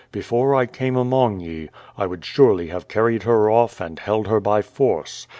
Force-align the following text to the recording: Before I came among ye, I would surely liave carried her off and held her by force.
Before 0.11 0.55
I 0.55 0.65
came 0.65 0.95
among 0.95 1.41
ye, 1.41 1.69
I 1.95 2.07
would 2.07 2.25
surely 2.25 2.69
liave 2.69 2.87
carried 2.87 3.21
her 3.21 3.51
off 3.51 3.79
and 3.79 3.99
held 3.99 4.25
her 4.29 4.39
by 4.39 4.63
force. 4.63 5.27